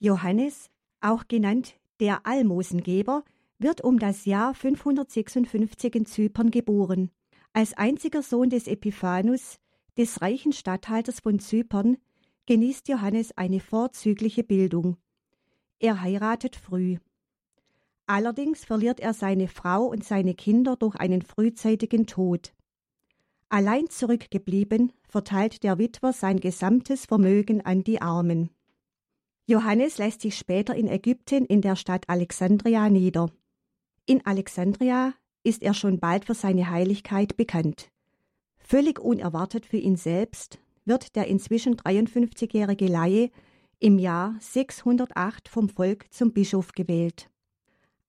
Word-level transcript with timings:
Johannes, 0.00 0.70
auch 1.00 1.26
genannt 1.26 1.74
der 1.98 2.24
Almosengeber, 2.24 3.24
wird 3.58 3.80
um 3.82 3.98
das 3.98 4.24
Jahr 4.24 4.54
556 4.54 5.94
in 5.94 6.06
Zypern 6.06 6.50
geboren. 6.50 7.10
Als 7.52 7.74
einziger 7.74 8.22
Sohn 8.22 8.50
des 8.50 8.68
Epiphanus, 8.68 9.58
des 9.96 10.22
reichen 10.22 10.52
Statthalters 10.52 11.20
von 11.20 11.40
Zypern, 11.40 11.96
genießt 12.46 12.88
Johannes 12.88 13.36
eine 13.36 13.58
vorzügliche 13.58 14.44
Bildung. 14.44 14.96
Er 15.80 16.00
heiratet 16.00 16.54
früh. 16.54 16.98
Allerdings 18.06 18.64
verliert 18.64 19.00
er 19.00 19.12
seine 19.12 19.48
Frau 19.48 19.86
und 19.86 20.04
seine 20.04 20.34
Kinder 20.34 20.76
durch 20.76 20.94
einen 20.96 21.22
frühzeitigen 21.22 22.06
Tod. 22.06 22.54
Allein 23.48 23.90
zurückgeblieben, 23.90 24.92
verteilt 25.08 25.62
der 25.62 25.78
Witwer 25.78 26.12
sein 26.12 26.38
gesamtes 26.38 27.06
Vermögen 27.06 27.60
an 27.62 27.82
die 27.82 28.00
Armen. 28.00 28.50
Johannes 29.50 29.96
lässt 29.96 30.20
sich 30.20 30.36
später 30.36 30.74
in 30.74 30.88
Ägypten 30.88 31.46
in 31.46 31.62
der 31.62 31.74
Stadt 31.74 32.04
Alexandria 32.06 32.90
nieder. 32.90 33.30
In 34.04 34.26
Alexandria 34.26 35.14
ist 35.42 35.62
er 35.62 35.72
schon 35.72 35.98
bald 35.98 36.26
für 36.26 36.34
seine 36.34 36.68
Heiligkeit 36.68 37.34
bekannt. 37.38 37.88
Völlig 38.58 38.98
unerwartet 39.00 39.64
für 39.64 39.78
ihn 39.78 39.96
selbst 39.96 40.58
wird 40.84 41.16
der 41.16 41.28
inzwischen 41.28 41.76
53-jährige 41.76 42.88
Laie 42.88 43.30
im 43.78 43.98
Jahr 43.98 44.36
608 44.38 45.48
vom 45.48 45.70
Volk 45.70 46.12
zum 46.12 46.34
Bischof 46.34 46.72
gewählt. 46.72 47.30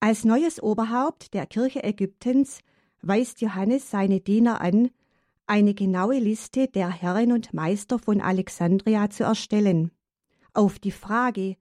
Als 0.01 0.25
neues 0.25 0.61
Oberhaupt 0.61 1.33
der 1.33 1.45
Kirche 1.45 1.85
Ägyptens 1.85 2.59
weist 3.01 3.39
Johannes 3.39 3.89
seine 3.89 4.19
Diener 4.19 4.59
an, 4.59 4.89
eine 5.47 5.73
genaue 5.73 6.19
Liste 6.19 6.67
der 6.67 6.89
Herren 6.89 7.31
und 7.31 7.53
Meister 7.53 7.97
von 7.97 8.19
Alexandria 8.19 9.09
zu 9.09 9.23
erstellen. 9.23 9.91
Auf 10.53 10.79
die 10.79 10.91
Frage, 10.91 11.57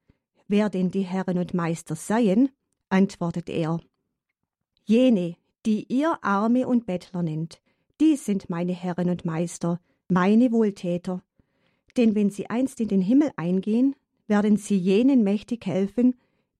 wer 0.47 0.71
denn 0.71 0.91
die 0.91 1.03
Herren 1.03 1.39
und 1.39 1.55
Meister 1.55 1.95
seien, 1.95 2.51
antwortet 2.89 3.49
er 3.49 3.81
Jene, 4.85 5.37
die 5.67 5.85
ihr 5.93 6.19
Arme 6.23 6.67
und 6.67 6.87
Bettler 6.87 7.23
nennt, 7.23 7.61
die 8.01 8.17
sind 8.17 8.49
meine 8.49 8.73
Herren 8.73 9.11
und 9.11 9.25
Meister, 9.25 9.81
meine 10.09 10.51
Wohltäter. 10.53 11.23
Denn 11.97 12.15
wenn 12.15 12.31
sie 12.31 12.49
einst 12.49 12.81
in 12.81 12.89
den 12.89 13.03
Himmel 13.03 13.31
eingehen, 13.37 13.95
werden 14.27 14.57
sie 14.57 14.77
jenen 14.77 15.25
mächtig 15.25 15.67
helfen, 15.67 16.15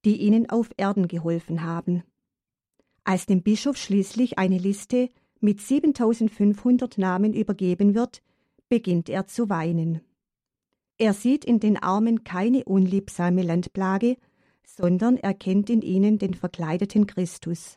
die 0.05 0.17
ihnen 0.17 0.51
auf 0.51 0.71
Erden 0.77 1.09
geholfen 1.09 1.63
haben. 1.63 2.03
Als 3.05 3.25
dem 3.25 3.43
Bischof 3.43 3.77
schließlich 3.77 4.39
eine 4.39 4.59
Liste 4.59 5.09
mit 5.41 5.61
7500 5.61 6.99
Namen 6.99 7.33
übergeben 7.33 7.95
wird, 7.95 8.23
beginnt 8.69 9.09
er 9.09 9.27
zu 9.27 9.49
weinen. 9.49 10.03
Er 10.99 11.15
sieht 11.15 11.45
in 11.45 11.61
den 11.61 11.77
Armen 11.77 12.25
keine 12.25 12.65
unliebsame 12.65 13.43
Landplage, 13.43 14.17
sondern 14.67 15.17
erkennt 15.17 15.71
in 15.71 15.81
ihnen 15.81 16.19
den 16.19 16.35
verkleideten 16.35 17.07
Christus. 17.07 17.77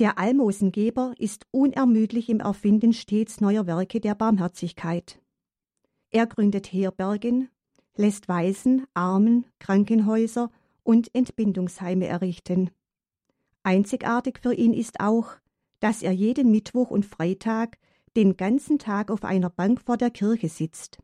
Der 0.00 0.18
Almosengeber 0.18 1.14
ist 1.18 1.46
unermüdlich 1.52 2.28
im 2.28 2.40
Erfinden 2.40 2.92
stets 2.92 3.40
neuer 3.40 3.66
Werke 3.66 4.00
der 4.00 4.14
Barmherzigkeit. 4.14 5.20
Er 6.10 6.26
gründet 6.26 6.72
Herbergen, 6.72 7.48
lässt 7.94 8.28
Waisen, 8.28 8.86
Armen, 8.92 9.46
Krankenhäuser 9.60 10.50
und 10.82 11.14
Entbindungsheime 11.14 12.06
errichten. 12.06 12.70
Einzigartig 13.62 14.40
für 14.42 14.52
ihn 14.52 14.74
ist 14.74 15.00
auch, 15.00 15.30
dass 15.80 16.02
er 16.02 16.12
jeden 16.12 16.50
Mittwoch 16.50 16.90
und 16.90 17.06
Freitag 17.06 17.78
den 18.16 18.36
ganzen 18.36 18.78
Tag 18.78 19.10
auf 19.10 19.24
einer 19.24 19.50
Bank 19.50 19.80
vor 19.80 19.96
der 19.96 20.10
Kirche 20.10 20.48
sitzt. 20.48 20.98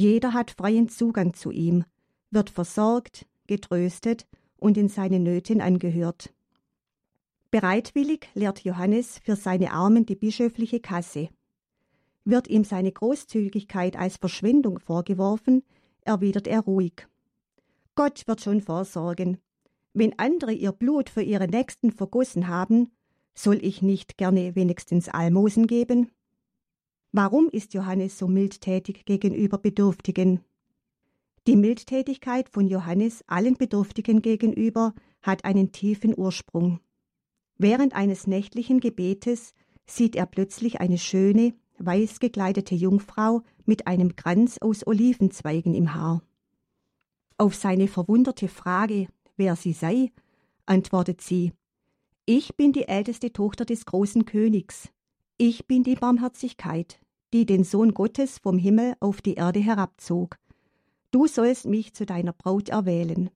Jeder 0.00 0.32
hat 0.32 0.52
freien 0.52 0.88
Zugang 0.88 1.34
zu 1.34 1.50
ihm, 1.50 1.84
wird 2.30 2.48
versorgt, 2.48 3.26
getröstet 3.46 4.26
und 4.56 4.78
in 4.78 4.88
seinen 4.88 5.22
Nöten 5.22 5.60
angehört. 5.60 6.32
Bereitwillig 7.50 8.26
lehrt 8.32 8.64
Johannes 8.64 9.18
für 9.18 9.36
seine 9.36 9.72
Armen 9.72 10.06
die 10.06 10.16
bischöfliche 10.16 10.80
Kasse. 10.80 11.28
Wird 12.24 12.48
ihm 12.48 12.64
seine 12.64 12.90
Großzügigkeit 12.90 13.94
als 13.94 14.16
Verschwendung 14.16 14.78
vorgeworfen, 14.78 15.64
erwidert 16.00 16.46
er 16.46 16.60
ruhig. 16.60 17.06
Gott 17.94 18.26
wird 18.26 18.40
schon 18.40 18.62
vorsorgen. 18.62 19.36
Wenn 19.92 20.18
andere 20.18 20.52
ihr 20.52 20.72
Blut 20.72 21.10
für 21.10 21.22
ihre 21.22 21.46
Nächsten 21.46 21.92
vergossen 21.92 22.48
haben, 22.48 22.90
soll 23.34 23.62
ich 23.62 23.82
nicht 23.82 24.16
gerne 24.16 24.56
wenigstens 24.56 25.10
Almosen 25.10 25.66
geben? 25.66 26.10
Warum 27.12 27.48
ist 27.50 27.74
Johannes 27.74 28.18
so 28.18 28.28
mildtätig 28.28 29.04
gegenüber 29.04 29.58
Bedürftigen? 29.58 30.40
Die 31.46 31.56
Mildtätigkeit 31.56 32.48
von 32.48 32.66
Johannes 32.66 33.24
allen 33.26 33.54
Bedürftigen 33.54 34.22
gegenüber 34.22 34.94
hat 35.22 35.44
einen 35.44 35.72
tiefen 35.72 36.16
Ursprung. 36.16 36.80
Während 37.58 37.94
eines 37.94 38.26
nächtlichen 38.26 38.80
Gebetes 38.80 39.54
sieht 39.86 40.16
er 40.16 40.26
plötzlich 40.26 40.80
eine 40.80 40.98
schöne, 40.98 41.54
weiß 41.78 42.20
gekleidete 42.20 42.74
Jungfrau 42.74 43.42
mit 43.64 43.86
einem 43.86 44.16
Kranz 44.16 44.58
aus 44.60 44.86
Olivenzweigen 44.86 45.74
im 45.74 45.94
Haar. 45.94 46.22
Auf 47.38 47.54
seine 47.54 47.88
verwunderte 47.88 48.48
Frage, 48.48 49.08
wer 49.36 49.56
sie 49.56 49.72
sei, 49.72 50.12
antwortet 50.66 51.20
sie 51.20 51.52
ich 52.32 52.54
bin 52.54 52.72
die 52.72 52.86
älteste 52.86 53.32
Tochter 53.32 53.64
des 53.64 53.86
großen 53.86 54.24
Königs. 54.24 54.88
Ich 55.36 55.66
bin 55.66 55.82
die 55.82 55.96
Barmherzigkeit, 55.96 56.99
die 57.32 57.46
den 57.46 57.64
Sohn 57.64 57.94
Gottes 57.94 58.38
vom 58.38 58.58
Himmel 58.58 58.94
auf 59.00 59.22
die 59.22 59.34
Erde 59.34 59.60
herabzog. 59.60 60.36
Du 61.10 61.26
sollst 61.26 61.66
mich 61.66 61.94
zu 61.94 62.06
deiner 62.06 62.32
Braut 62.32 62.68
erwählen. 62.68 63.30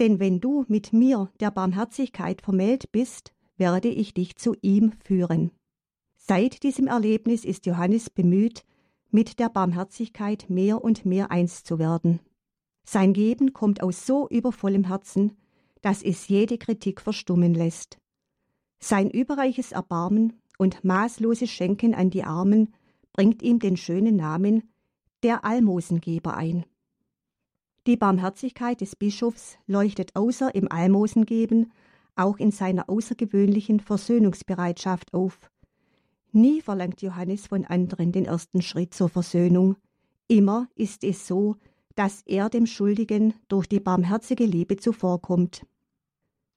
Denn 0.00 0.18
wenn 0.18 0.40
du 0.40 0.64
mit 0.68 0.92
mir 0.92 1.30
der 1.40 1.50
Barmherzigkeit 1.50 2.42
vermählt 2.42 2.90
bist, 2.90 3.32
werde 3.56 3.88
ich 3.88 4.14
dich 4.14 4.36
zu 4.36 4.54
ihm 4.60 4.92
führen. 5.04 5.52
Seit 6.16 6.62
diesem 6.62 6.86
Erlebnis 6.86 7.44
ist 7.44 7.66
Johannes 7.66 8.10
bemüht, 8.10 8.64
mit 9.10 9.38
der 9.38 9.48
Barmherzigkeit 9.48 10.46
mehr 10.48 10.82
und 10.82 11.04
mehr 11.04 11.30
eins 11.30 11.62
zu 11.62 11.78
werden. 11.78 12.20
Sein 12.84 13.12
Geben 13.12 13.52
kommt 13.52 13.82
aus 13.82 14.06
so 14.06 14.28
übervollem 14.28 14.84
Herzen, 14.84 15.36
dass 15.82 16.02
es 16.02 16.28
jede 16.28 16.58
Kritik 16.58 17.00
verstummen 17.00 17.54
lässt. 17.54 17.98
Sein 18.80 19.10
überreiches 19.10 19.72
Erbarmen 19.72 20.40
und 20.58 20.82
maßloses 20.82 21.50
Schenken 21.50 21.94
an 21.94 22.10
die 22.10 22.24
Armen 22.24 22.74
bringt 23.14 23.42
ihm 23.42 23.58
den 23.58 23.78
schönen 23.78 24.16
Namen 24.16 24.68
der 25.22 25.46
Almosengeber 25.46 26.36
ein. 26.36 26.66
Die 27.86 27.96
Barmherzigkeit 27.96 28.82
des 28.82 28.96
Bischofs 28.96 29.56
leuchtet 29.66 30.14
außer 30.16 30.54
im 30.54 30.70
Almosengeben 30.70 31.72
auch 32.16 32.38
in 32.38 32.50
seiner 32.50 32.88
außergewöhnlichen 32.88 33.80
Versöhnungsbereitschaft 33.80 35.14
auf. 35.14 35.50
Nie 36.32 36.60
verlangt 36.60 37.02
Johannes 37.02 37.46
von 37.46 37.64
anderen 37.64 38.12
den 38.12 38.26
ersten 38.26 38.62
Schritt 38.62 38.94
zur 38.94 39.08
Versöhnung. 39.08 39.76
Immer 40.28 40.68
ist 40.74 41.04
es 41.04 41.26
so, 41.26 41.56
dass 41.94 42.22
er 42.26 42.50
dem 42.50 42.66
Schuldigen 42.66 43.34
durch 43.48 43.66
die 43.66 43.80
barmherzige 43.80 44.44
Liebe 44.44 44.76
zuvorkommt. 44.76 45.66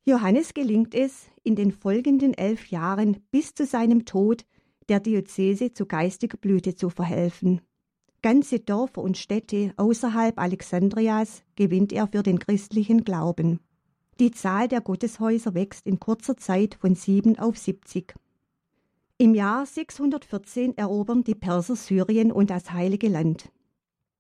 Johannes 0.06 0.54
gelingt 0.54 0.96
es, 0.96 1.28
in 1.44 1.56
den 1.56 1.72
folgenden 1.72 2.34
elf 2.34 2.68
Jahren 2.68 3.18
bis 3.30 3.54
zu 3.54 3.66
seinem 3.66 4.06
Tod 4.06 4.46
der 4.90 5.00
Diözese 5.00 5.74
zu 5.74 5.86
geistiger 5.86 6.38
Blüte 6.38 6.76
zu 6.76 6.90
verhelfen. 6.90 7.62
Ganze 8.22 8.60
Dörfer 8.60 9.02
und 9.02 9.18
Städte 9.18 9.74
außerhalb 9.78 10.40
Alexandrias 10.40 11.44
gewinnt 11.56 11.94
er 11.94 12.08
für 12.08 12.24
den 12.24 12.40
christlichen 12.40 13.04
Glauben. 13.04 13.60
Die 14.20 14.32
Zahl 14.32 14.68
der 14.68 14.82
Gotteshäuser 14.82 15.54
wächst 15.54 15.86
in 15.86 16.00
kurzer 16.00 16.36
Zeit 16.38 16.76
von 16.76 16.96
sieben 16.96 17.38
auf 17.38 17.58
siebzig. 17.58 18.16
Im 19.20 19.36
Jahr 19.36 19.66
614 19.66 20.78
erobern 20.78 21.24
die 21.24 21.36
Perser 21.36 21.76
Syrien 21.76 22.32
und 22.32 22.50
das 22.50 22.72
Heilige 22.72 23.08
Land. 23.08 23.52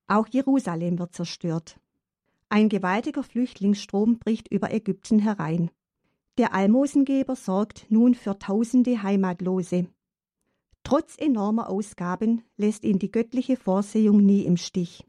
Auch 0.07 0.27
Jerusalem 0.27 0.99
wird 0.99 1.13
zerstört. 1.13 1.79
Ein 2.49 2.69
gewaltiger 2.69 3.23
Flüchtlingsstrom 3.23 4.19
bricht 4.19 4.47
über 4.51 4.71
Ägypten 4.71 5.19
herein. 5.19 5.69
Der 6.37 6.53
Almosengeber 6.53 7.35
sorgt 7.35 7.87
nun 7.89 8.13
für 8.13 8.37
tausende 8.37 9.01
Heimatlose. 9.01 9.87
Trotz 10.87 11.17
enormer 11.17 11.69
Ausgaben 11.69 12.43
lässt 12.55 12.85
ihn 12.85 12.97
die 12.97 13.11
göttliche 13.11 13.57
Vorsehung 13.57 14.25
nie 14.25 14.45
im 14.45 14.55
Stich. 14.55 15.03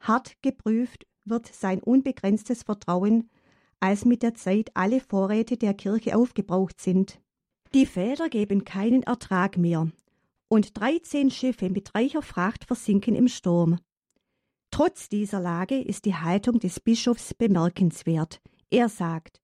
Hart 0.00 0.32
geprüft 0.42 1.06
wird 1.24 1.46
sein 1.46 1.80
unbegrenztes 1.80 2.64
Vertrauen, 2.64 3.30
als 3.78 4.04
mit 4.04 4.24
der 4.24 4.34
Zeit 4.34 4.72
alle 4.74 4.98
Vorräte 4.98 5.56
der 5.56 5.74
Kirche 5.74 6.16
aufgebraucht 6.16 6.80
sind. 6.80 7.20
Die 7.72 7.86
Väter 7.86 8.28
geben 8.28 8.64
keinen 8.64 9.04
Ertrag 9.04 9.58
mehr, 9.58 9.92
und 10.48 10.76
dreizehn 10.76 11.30
Schiffe 11.30 11.70
mit 11.70 11.94
reicher 11.94 12.22
Fracht 12.22 12.64
versinken 12.64 13.14
im 13.14 13.28
Sturm. 13.28 13.78
Trotz 14.72 15.08
dieser 15.08 15.38
Lage 15.38 15.80
ist 15.80 16.04
die 16.04 16.16
Haltung 16.16 16.58
des 16.58 16.80
Bischofs 16.80 17.32
bemerkenswert. 17.32 18.40
Er 18.70 18.88
sagt, 18.88 19.40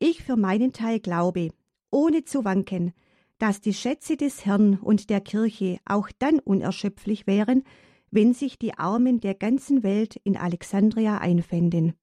ich 0.00 0.24
für 0.24 0.34
meinen 0.34 0.72
Teil 0.72 0.98
glaube, 0.98 1.50
ohne 1.92 2.24
zu 2.24 2.44
wanken, 2.44 2.94
dass 3.38 3.60
die 3.60 3.74
Schätze 3.74 4.16
des 4.16 4.46
Herrn 4.46 4.78
und 4.78 5.10
der 5.10 5.20
Kirche 5.20 5.78
auch 5.84 6.10
dann 6.18 6.38
unerschöpflich 6.38 7.26
wären, 7.26 7.62
wenn 8.10 8.32
sich 8.32 8.58
die 8.58 8.74
Armen 8.74 9.20
der 9.20 9.34
ganzen 9.34 9.82
Welt 9.82 10.16
in 10.24 10.36
Alexandria 10.36 11.18
einfänden. 11.18 11.94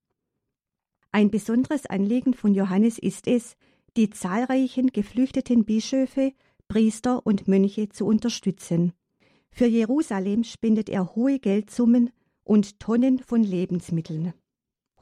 Ein 1.11 1.31
besonderes 1.31 1.85
Anliegen 1.85 2.33
von 2.33 2.53
Johannes 2.53 2.97
ist 2.97 3.27
es, 3.27 3.55
die 3.95 4.09
zahlreichen 4.09 4.87
geflüchteten 4.87 5.65
Bischöfe, 5.65 6.33
Priester 6.67 7.25
und 7.25 7.47
Mönche 7.47 7.89
zu 7.89 8.05
unterstützen. 8.05 8.93
Für 9.51 9.67
Jerusalem 9.67 10.43
spendet 10.43 10.89
er 10.89 11.15
hohe 11.15 11.39
Geldsummen 11.39 12.09
und 12.43 12.79
Tonnen 12.79 13.19
von 13.19 13.43
Lebensmitteln. 13.43 14.33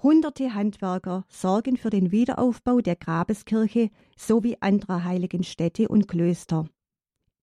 Hunderte 0.03 0.55
Handwerker 0.55 1.25
sorgen 1.29 1.77
für 1.77 1.91
den 1.91 2.11
Wiederaufbau 2.11 2.81
der 2.81 2.95
Grabeskirche 2.95 3.91
sowie 4.17 4.57
anderer 4.59 5.03
heiligen 5.03 5.43
Städte 5.43 5.89
und 5.89 6.07
Klöster. 6.07 6.65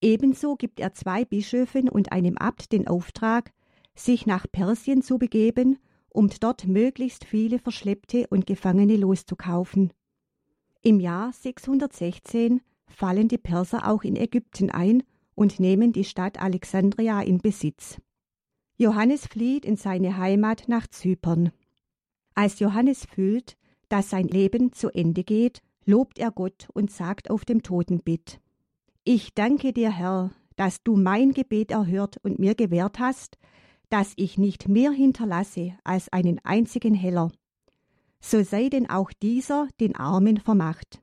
Ebenso 0.01 0.57
gibt 0.57 0.81
er 0.81 0.93
zwei 0.93 1.23
Bischöfen 1.23 1.87
und 1.87 2.11
einem 2.11 2.37
Abt 2.37 2.73
den 2.73 2.87
Auftrag, 2.87 3.53
sich 3.95 4.25
nach 4.25 4.45
Persien 4.51 5.01
zu 5.01 5.17
begeben, 5.17 5.77
um 6.09 6.29
dort 6.41 6.67
möglichst 6.67 7.23
viele 7.23 7.59
Verschleppte 7.59 8.27
und 8.29 8.45
Gefangene 8.45 8.97
loszukaufen. 8.97 9.93
Im 10.81 10.99
Jahr 10.99 11.31
616 11.31 12.61
fallen 12.87 13.29
die 13.29 13.37
Perser 13.37 13.87
auch 13.87 14.03
in 14.03 14.17
Ägypten 14.17 14.69
ein 14.69 15.03
und 15.33 15.61
nehmen 15.61 15.93
die 15.93 16.03
Stadt 16.03 16.41
Alexandria 16.41 17.21
in 17.21 17.37
Besitz. 17.37 18.01
Johannes 18.77 19.27
flieht 19.27 19.65
in 19.65 19.77
seine 19.77 20.17
Heimat 20.17 20.63
nach 20.67 20.87
Zypern. 20.87 21.51
Als 22.39 22.59
Johannes 22.59 23.03
fühlt, 23.03 23.57
dass 23.89 24.11
sein 24.11 24.29
Leben 24.29 24.71
zu 24.71 24.87
Ende 24.91 25.25
geht, 25.25 25.61
lobt 25.83 26.19
er 26.19 26.31
Gott 26.31 26.69
und 26.73 26.89
sagt 26.89 27.29
auf 27.29 27.43
dem 27.43 27.63
Totenbett 27.63 28.39
Ich 29.03 29.33
danke 29.33 29.73
dir, 29.73 29.91
Herr, 29.91 30.31
dass 30.55 30.81
du 30.81 30.95
mein 30.95 31.33
Gebet 31.33 31.71
erhört 31.71 32.15
und 32.23 32.39
mir 32.39 32.55
gewährt 32.55 32.97
hast, 32.97 33.37
dass 33.89 34.13
ich 34.15 34.37
nicht 34.37 34.69
mehr 34.69 34.91
hinterlasse 34.91 35.73
als 35.83 36.13
einen 36.13 36.39
einzigen 36.45 36.93
Heller, 36.93 37.29
so 38.21 38.41
sei 38.41 38.69
denn 38.69 38.89
auch 38.89 39.11
dieser 39.11 39.67
den 39.81 39.97
Armen 39.97 40.37
vermacht. 40.37 41.01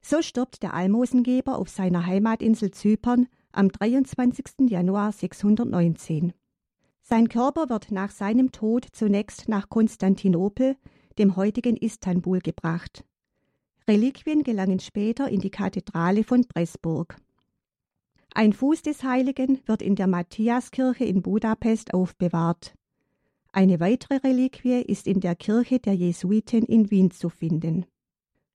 So 0.00 0.22
stirbt 0.22 0.62
der 0.62 0.72
Almosengeber 0.72 1.58
auf 1.58 1.68
seiner 1.68 2.06
Heimatinsel 2.06 2.70
Zypern 2.70 3.28
am 3.52 3.68
23. 3.68 4.70
Januar 4.70 5.12
619. 5.12 6.32
Sein 7.08 7.28
Körper 7.28 7.68
wird 7.68 7.92
nach 7.92 8.10
seinem 8.10 8.50
Tod 8.50 8.84
zunächst 8.90 9.48
nach 9.48 9.68
Konstantinopel, 9.68 10.76
dem 11.20 11.36
heutigen 11.36 11.76
Istanbul, 11.76 12.40
gebracht. 12.40 13.04
Reliquien 13.86 14.42
gelangen 14.42 14.80
später 14.80 15.28
in 15.28 15.38
die 15.38 15.52
Kathedrale 15.52 16.24
von 16.24 16.44
Pressburg. 16.48 17.16
Ein 18.34 18.52
Fuß 18.52 18.82
des 18.82 19.04
Heiligen 19.04 19.60
wird 19.66 19.82
in 19.82 19.94
der 19.94 20.08
Matthiaskirche 20.08 21.04
in 21.04 21.22
Budapest 21.22 21.94
aufbewahrt. 21.94 22.74
Eine 23.52 23.78
weitere 23.78 24.16
Reliquie 24.16 24.82
ist 24.82 25.06
in 25.06 25.20
der 25.20 25.36
Kirche 25.36 25.78
der 25.78 25.94
Jesuiten 25.94 26.64
in 26.64 26.90
Wien 26.90 27.12
zu 27.12 27.28
finden. 27.28 27.86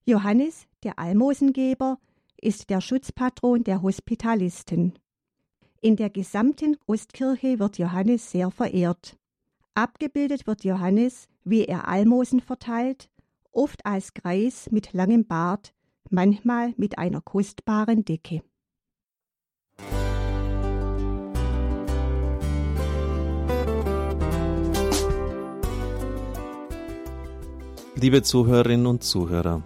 Johannes, 0.04 0.68
der 0.84 1.00
Almosengeber, 1.00 2.00
ist 2.36 2.70
der 2.70 2.82
Schutzpatron 2.82 3.64
der 3.64 3.82
Hospitalisten. 3.82 5.00
In 5.84 5.96
der 5.96 6.12
gesamten 6.12 6.78
Ostkirche 6.86 7.58
wird 7.58 7.80
Johannes 7.80 8.30
sehr 8.30 8.52
verehrt. 8.52 9.18
Abgebildet 9.74 10.46
wird 10.46 10.64
Johannes, 10.64 11.28
wie 11.44 11.66
er 11.66 11.88
Almosen 11.88 12.40
verteilt, 12.40 13.10
oft 13.52 13.84
als 13.84 14.14
Greis 14.14 14.70
mit 14.70 14.94
langem 14.94 15.26
Bart, 15.26 15.74
manchmal 16.12 16.76
mit 16.78 17.00
einer 17.00 17.20
kostbaren 17.20 18.06
Decke. 18.06 18.44
Liebe 27.96 28.22
Zuhörerinnen 28.22 28.86
und 28.86 29.04
Zuhörer, 29.04 29.64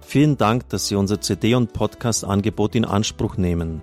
vielen 0.00 0.38
Dank, 0.38 0.70
dass 0.70 0.88
Sie 0.88 0.94
unser 0.94 1.20
CD- 1.20 1.54
und 1.54 1.74
Podcast-Angebot 1.74 2.74
in 2.74 2.86
Anspruch 2.86 3.36
nehmen. 3.36 3.82